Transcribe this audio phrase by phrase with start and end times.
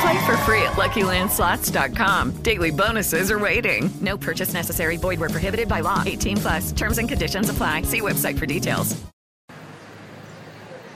[0.00, 2.42] Play for free at LuckyLandSlots.com.
[2.42, 3.90] Daily bonuses are waiting.
[4.00, 4.96] No purchase necessary.
[4.96, 6.02] Void were prohibited by law.
[6.06, 6.72] 18 plus.
[6.72, 7.82] Terms and conditions apply.
[7.82, 8.96] See website for details.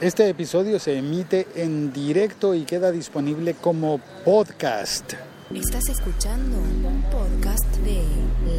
[0.00, 5.14] Este episodio se emite en directo y queda disponible como podcast.
[5.54, 8.02] Estás escuchando un podcast de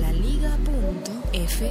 [0.02, 1.66] laliga.fm.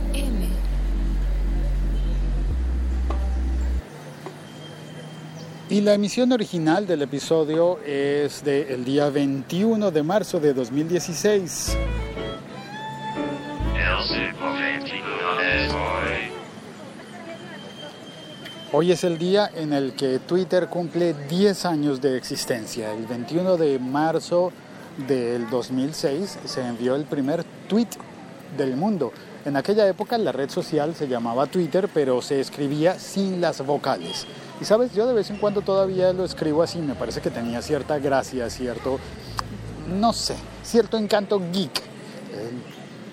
[5.70, 11.78] Y la emisión original del episodio es del día 21 de marzo de 2016.
[18.72, 22.92] Hoy es el día en el que Twitter cumple 10 años de existencia.
[22.92, 24.52] El 21 de marzo
[25.08, 27.88] del 2006 se envió el primer tweet
[28.58, 29.12] del mundo.
[29.44, 34.26] En aquella época la red social se llamaba Twitter, pero se escribía sin las vocales.
[34.60, 37.60] Y sabes, yo de vez en cuando todavía lo escribo así, me parece que tenía
[37.60, 38.98] cierta gracia, cierto,
[39.88, 41.78] no sé, cierto encanto geek.
[41.78, 42.50] eh,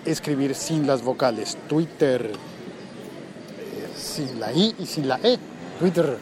[0.06, 5.38] escribir sin las vocales, Twitter, eh, sin la I y sin la E,
[5.80, 6.18] Twitter.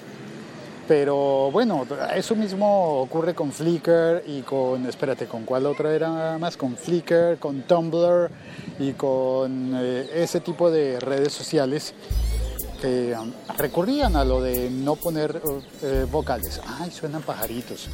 [0.90, 6.58] Pero bueno, eso mismo ocurre con Flickr y con, espérate, ¿con cuál otra era más?
[6.58, 8.32] Con Flickr, con Tumblr
[8.80, 11.94] y con eh, ese tipo de redes sociales
[12.82, 15.40] que um, recurrían a lo de no poner
[15.84, 16.60] eh, vocales.
[16.66, 17.88] Ay, suenan pajaritos.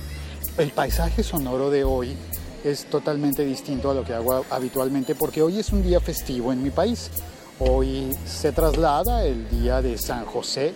[0.57, 2.15] El paisaje sonoro de hoy
[2.63, 6.63] es totalmente distinto a lo que hago habitualmente porque hoy es un día festivo en
[6.63, 7.11] mi país.
[7.59, 10.73] Hoy se traslada el día de San José,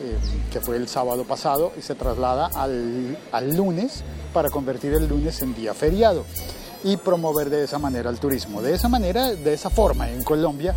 [0.00, 0.18] eh,
[0.50, 5.42] que fue el sábado pasado, y se traslada al, al lunes para convertir el lunes
[5.42, 6.24] en día feriado
[6.84, 8.62] y promover de esa manera el turismo.
[8.62, 10.74] De esa manera, de esa forma, en Colombia,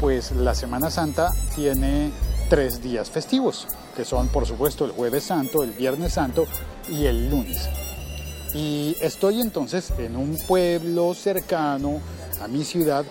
[0.00, 2.10] pues la Semana Santa tiene
[2.48, 6.46] tres días festivos, que son por supuesto el jueves santo, el viernes santo
[6.88, 7.68] y el lunes.
[8.54, 12.00] Y estoy entonces en un pueblo cercano
[12.40, 13.04] a mi ciudad,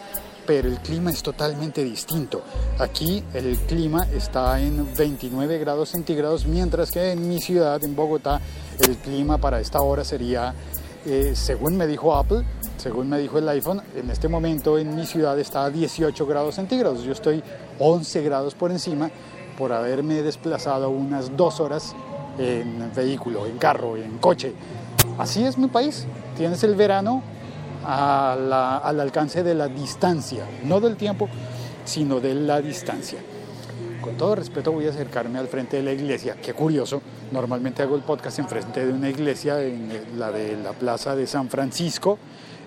[0.47, 2.41] pero el clima es totalmente distinto.
[2.79, 8.39] Aquí el clima está en 29 grados centígrados, mientras que en mi ciudad, en Bogotá,
[8.79, 10.55] el clima para esta hora sería,
[11.05, 12.43] eh, según me dijo Apple,
[12.77, 16.55] según me dijo el iPhone, en este momento en mi ciudad está a 18 grados
[16.55, 17.03] centígrados.
[17.03, 17.43] Yo estoy
[17.79, 19.11] 11 grados por encima
[19.57, 21.93] por haberme desplazado unas dos horas
[22.37, 24.53] en vehículo, en carro, en coche.
[25.17, 26.05] Así es mi país.
[26.37, 27.23] Tienes el verano
[27.87, 31.29] al alcance de la distancia, no del tiempo,
[31.85, 33.19] sino de la distancia.
[34.01, 36.35] Con todo respeto voy a acercarme al frente de la iglesia.
[36.41, 40.73] Qué curioso, normalmente hago el podcast en frente de una iglesia, en la de la
[40.73, 42.19] Plaza de San Francisco,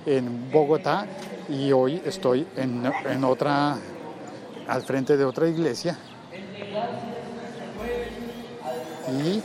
[0.06, 1.06] en Bogotá,
[1.48, 3.76] y hoy estoy en, en otra,
[4.69, 5.98] al frente de otra iglesia.
[9.22, 9.42] Y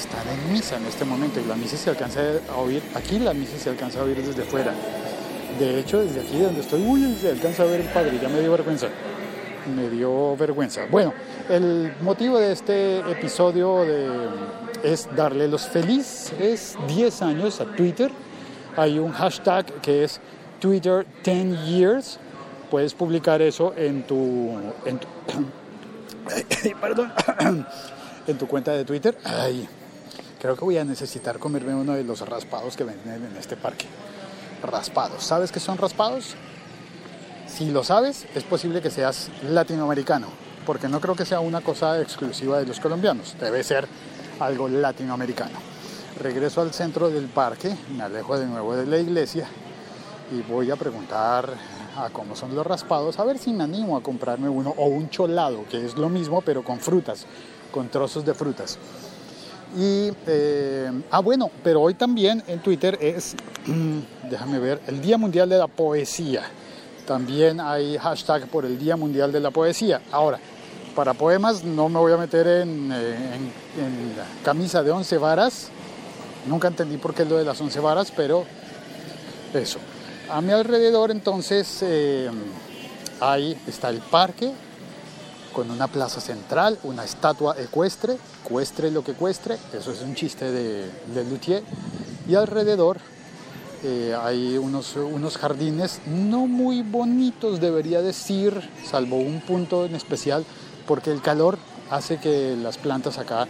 [0.00, 2.20] están en misa en este momento y la misa se alcanza
[2.52, 4.72] a oír, aquí la misa se alcanza a oír desde fuera.
[5.58, 8.40] De hecho, desde aquí donde estoy, uy, se alcanza a ver el padre, ya me
[8.40, 8.88] dio vergüenza.
[9.76, 10.82] Me dio vergüenza.
[10.90, 11.12] Bueno,
[11.48, 14.28] el motivo de este episodio de-
[14.82, 18.10] es darle los felices 10 años a Twitter.
[18.76, 20.18] Hay un hashtag que es
[20.60, 22.18] Twitter 10 Years.
[22.70, 25.06] Puedes publicar eso en tu, en tu,
[26.80, 27.12] perdón,
[28.26, 29.18] en tu cuenta de Twitter.
[29.24, 29.68] Ay,
[30.40, 33.86] creo que voy a necesitar comerme uno de los raspados que venden en este parque.
[34.62, 35.22] Raspados.
[35.22, 36.34] ¿Sabes qué son raspados?
[37.46, 40.28] Si lo sabes, es posible que seas latinoamericano,
[40.64, 43.36] porque no creo que sea una cosa exclusiva de los colombianos.
[43.38, 43.86] Debe ser
[44.38, 45.58] algo latinoamericano.
[46.20, 49.46] Regreso al centro del parque, me alejo de nuevo de la iglesia
[50.32, 51.52] y voy a preguntar
[51.96, 55.10] a cómo son los raspados, a ver si me animo a comprarme uno o un
[55.10, 57.26] cholado, que es lo mismo pero con frutas,
[57.72, 58.78] con trozos de frutas.
[59.76, 63.36] Y, eh, ah bueno, pero hoy también en Twitter es,
[64.30, 66.42] déjame ver, el Día Mundial de la Poesía.
[67.06, 70.00] También hay hashtag por el Día Mundial de la Poesía.
[70.12, 70.38] Ahora,
[70.94, 73.14] Para poemas no me voy a meter en, eh,
[73.78, 74.12] en-
[74.44, 75.68] camisa de 11 varas.
[76.46, 78.44] Nunca entendí por qué es lo de las 11 varas, pero
[79.54, 79.78] eso.
[80.28, 82.28] A mi alrededor entonces eh,
[83.20, 84.52] ahí está el parque
[85.52, 90.50] con una plaza central, una estatua ecuestre, cuestre lo que cuestre, eso es un chiste
[90.50, 91.62] de, de Luthier.
[92.28, 92.98] Y alrededor
[93.82, 100.44] eh, hay unos, unos jardines no muy bonitos, debería decir, salvo un punto en especial,
[100.86, 101.58] porque el calor
[101.90, 103.48] hace que las plantas acá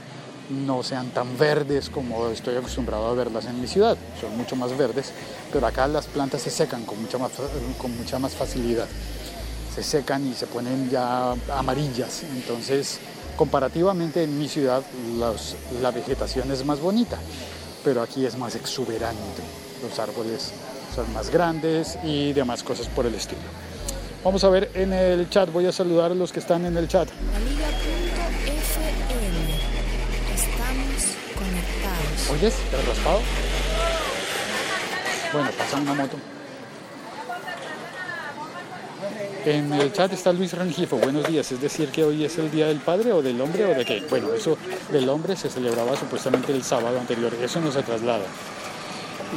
[0.51, 3.97] no sean tan verdes como estoy acostumbrado a verlas en mi ciudad.
[4.21, 5.13] Son mucho más verdes,
[5.53, 7.33] pero acá las plantas se secan con mucha más,
[7.79, 8.87] con mucha más facilidad.
[9.75, 12.23] Se secan y se ponen ya amarillas.
[12.35, 12.99] Entonces,
[13.37, 14.83] comparativamente en mi ciudad,
[15.19, 17.19] los- la vegetación es más bonita,
[17.85, 19.43] pero aquí es más exuberante.
[19.83, 20.53] Los árboles
[20.95, 23.41] son más grandes y demás cosas por el estilo.
[24.25, 26.89] Vamos a ver en el chat, voy a saludar a los que están en el
[26.89, 27.09] chat.
[30.35, 31.03] Estamos
[31.35, 32.31] conectados.
[32.31, 32.55] ¿Oyes?
[32.73, 33.21] ¿El raspado?
[35.33, 36.17] Bueno, pasa una moto.
[39.45, 40.99] En el chat está Luis Rengifo.
[40.99, 41.51] Buenos días.
[41.51, 44.05] Es decir, que hoy es el Día del Padre o del Hombre o de qué.
[44.11, 44.59] Bueno, eso
[44.91, 47.33] del hombre se celebraba supuestamente el sábado anterior.
[47.41, 48.25] Eso no se traslada.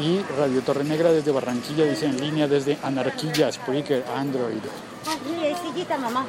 [0.02, 4.62] Y Radio Torre Negra desde Barranquilla dice en línea desde Anarquilla, Spreaker, Android.
[5.08, 6.26] Ah, mire, es sillita, mamá.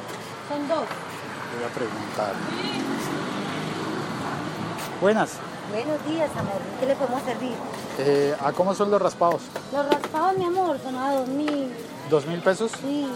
[0.47, 0.85] Son dos.
[1.55, 2.33] Voy a preguntar.
[5.01, 5.39] Buenas.
[5.71, 6.61] Buenos días, amor.
[6.79, 7.53] ¿Qué le podemos servir?
[7.99, 9.41] Eh, ¿A cómo son los raspados?
[9.73, 11.73] Los raspados, mi amor, son a dos mil.
[12.09, 12.71] ¿Dos mil pesos?
[12.81, 13.07] Sí.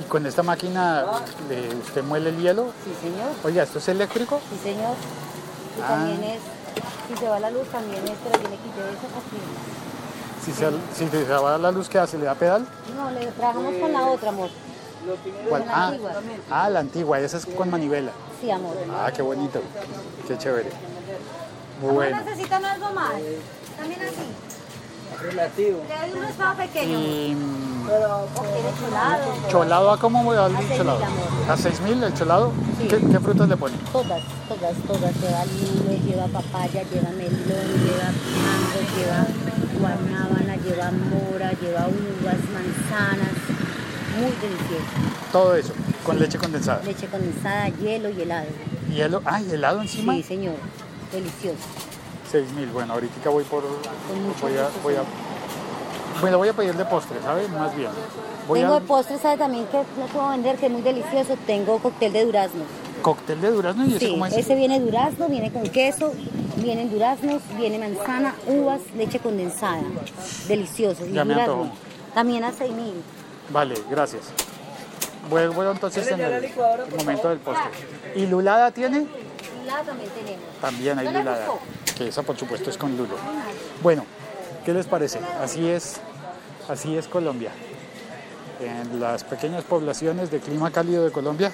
[0.00, 1.04] Y con esta máquina
[1.50, 2.66] eh, usted muele el hielo.
[2.84, 3.30] Sí, señor.
[3.44, 4.40] Oiga, ¿esto es eléctrico?
[4.50, 4.94] Sí, señor.
[5.78, 5.88] Y Ah.
[5.88, 6.40] también es,
[7.08, 9.38] si se va la luz, también es, pero tiene que eso aquí.
[10.44, 12.18] Si se, si se va la luz, ¿qué hace?
[12.18, 12.66] ¿Le da pedal?
[12.96, 14.48] No, le trabajamos con la otra, amor.
[15.48, 15.64] ¿Cuál?
[15.68, 16.12] Ah, antigua.
[16.50, 18.12] ah, la antigua, esa es con manivela.
[18.40, 18.74] Sí, amor.
[18.92, 19.60] Ah, qué bonito,
[20.26, 20.70] qué chévere.
[21.80, 23.12] Bueno, ¿necesitan algo más?
[23.78, 25.22] También así.
[25.22, 25.82] Relativo.
[25.88, 26.98] Le doy un raspado pequeño.
[26.98, 29.24] y mm, O quiere cholado.
[29.48, 31.00] cholado, ¿a cómo voy a dar A el seis cholado?
[31.48, 32.52] ¿A 6 mil el cholado?
[32.80, 32.88] Sí.
[32.88, 33.78] ¿Qué, qué frutas le ponen?
[33.92, 35.14] Todas, todas, todas.
[35.20, 38.10] Lleva lulo, lleva papaya, lleva melón, lleva
[38.44, 39.26] mango, lleva
[39.80, 43.35] guanábana, lleva mora, lleva uvas, manzanas.
[44.16, 44.84] Muy delicioso.
[45.32, 45.72] Todo eso,
[46.04, 46.82] con leche condensada.
[46.84, 48.46] Leche condensada, hielo y helado.
[48.92, 50.14] Hielo, ah, ¿y helado encima?
[50.14, 50.54] Sí, señor.
[51.12, 51.58] Delicioso.
[52.30, 53.62] 6 mil, bueno, ahorita voy por...
[54.42, 55.02] Voy a, voy a,
[56.20, 57.46] bueno, voy a pedir de postre, ¿sabe?
[57.48, 57.90] Más bien.
[58.48, 58.80] Voy Tengo a...
[58.80, 60.56] postre, ¿sabe también que le puedo vender?
[60.56, 61.36] Que es muy delicioso.
[61.46, 62.62] Tengo cóctel de durazno.
[63.02, 64.32] Cóctel de durazno y ese Sí, cómo es.
[64.36, 66.12] ese viene durazno, viene con queso,
[66.56, 69.82] vienen duraznos, viene manzana, uvas, leche condensada.
[70.48, 71.06] Delicioso.
[71.06, 71.62] Y Ya me durazno.
[71.62, 71.76] antojó.
[72.14, 72.94] También a 6 mil.
[73.50, 74.24] Vale, gracias.
[75.28, 76.52] Vuelvo entonces en el
[76.96, 77.70] momento del postre.
[78.14, 79.06] ¿Y lulada tiene?
[79.60, 80.44] Lulada también tenemos.
[80.60, 81.46] También hay ¿No le lulada.
[81.96, 83.16] Que esa por supuesto es con lulo.
[83.82, 84.04] Bueno,
[84.64, 85.18] ¿qué les parece?
[85.42, 86.00] Así es,
[86.68, 87.50] así es Colombia.
[88.60, 91.52] En las pequeñas poblaciones de clima cálido de Colombia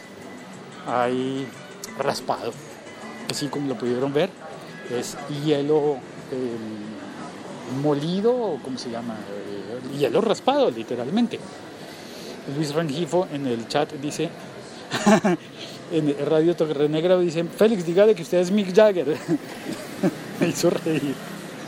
[0.86, 1.48] hay
[1.98, 2.52] raspado.
[3.30, 4.30] Así como lo pudieron ver,
[4.90, 5.96] es hielo
[6.30, 6.56] eh,
[7.82, 9.16] molido, o ¿cómo se llama?
[9.30, 11.40] Eh, hielo raspado, literalmente.
[12.56, 14.28] Luis Rengifo en el chat dice,
[15.92, 19.06] en Radio Torre Negra dice, Félix, dígale que usted es Mick Jagger.
[20.40, 21.14] Me hizo reír.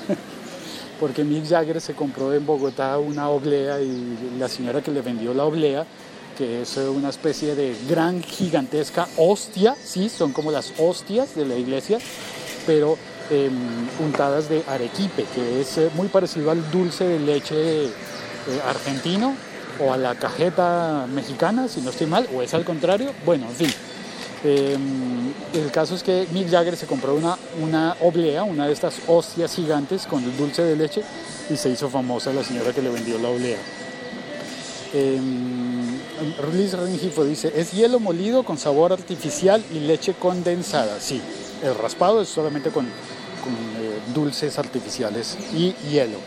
[1.00, 5.32] Porque Mick Jagger se compró en Bogotá una oblea y la señora que le vendió
[5.34, 5.86] la oblea,
[6.36, 11.56] que es una especie de gran, gigantesca hostia, sí, son como las hostias de la
[11.56, 11.98] iglesia,
[12.66, 12.98] pero
[13.30, 13.50] eh,
[14.00, 17.90] untadas de arequipe, que es eh, muy parecido al dulce de leche eh,
[18.66, 19.36] argentino
[19.80, 23.10] o a la cajeta mexicana, si no estoy mal, o es al contrario.
[23.24, 23.70] Bueno, en fin.
[24.46, 24.76] Eh,
[25.54, 29.54] el caso es que Mick Jagger se compró una, una oblea, una de estas hostias
[29.54, 31.02] gigantes con el dulce de leche
[31.48, 33.58] y se hizo famosa la señora que le vendió la oblea.
[34.92, 35.20] Eh,
[36.76, 41.00] Rengifo dice, es hielo molido con sabor artificial y leche condensada.
[41.00, 41.20] Sí,
[41.62, 42.86] el raspado es solamente con,
[43.42, 46.18] con, eh, dulces artificiales y hielo.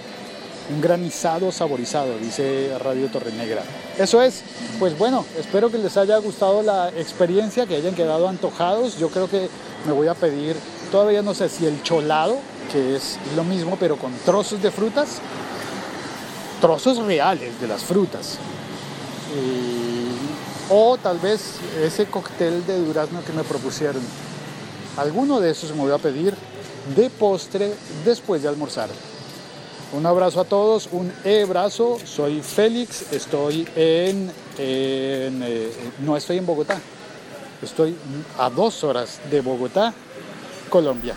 [0.70, 3.64] Un granizado saborizado, dice Radio Torrenegra.
[3.98, 4.42] Eso es,
[4.80, 8.98] pues bueno, espero que les haya gustado la experiencia, que hayan quedado antojados.
[9.00, 9.48] Yo creo que
[9.86, 10.58] me voy a pedir,
[10.92, 12.38] todavía no sé si el cholado,
[12.72, 15.20] que es lo mismo, pero con trozos de frutas,
[16.60, 18.38] trozos reales de las frutas.
[20.70, 24.02] O tal vez ese cóctel de durazno que me propusieron.
[24.98, 26.36] Alguno de esos me voy a pedir
[26.94, 28.90] de postre después de almorzar.
[29.94, 31.98] Un abrazo a todos, un e-brazo.
[32.04, 36.78] Soy Félix, estoy en, eh, no estoy en Bogotá,
[37.62, 37.96] estoy
[38.38, 39.94] a dos horas de Bogotá,
[40.70, 41.16] Colombia.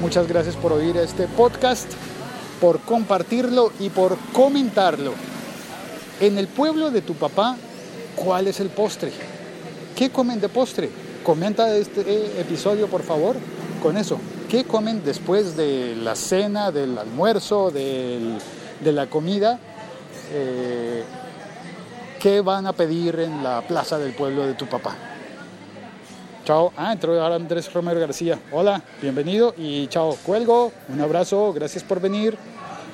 [0.00, 1.90] Muchas gracias por oír este podcast,
[2.60, 5.12] por compartirlo y por comentarlo.
[6.20, 7.56] En el pueblo de tu papá,
[8.14, 9.10] ¿cuál es el postre?
[9.96, 10.88] ¿Qué comen de postre?
[11.24, 13.36] Comenta este episodio, por favor,
[13.80, 14.18] con eso.
[14.48, 18.38] ¿Qué comen después de la cena, del almuerzo, del-
[18.82, 19.58] de la comida?
[20.32, 21.02] Eh,
[22.20, 24.94] ¿Qué van a pedir en la plaza del pueblo de tu papá?
[26.44, 26.72] Chao.
[26.76, 28.38] Ah, entró ahora Andrés Romero García.
[28.52, 30.16] Hola, bienvenido y chao.
[30.24, 30.72] Cuelgo.
[30.88, 31.52] Un abrazo.
[31.52, 32.36] Gracias por venir.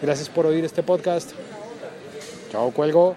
[0.03, 1.33] Gracias por oír este podcast.
[2.53, 3.17] Chao, cuelgo.